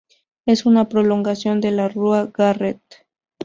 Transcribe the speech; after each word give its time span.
Es 0.47 0.65
una 0.65 0.89
prolongación 0.89 1.61
de 1.61 1.69
la 1.69 1.87
rua 1.87 2.31
Garrett. 2.35 2.81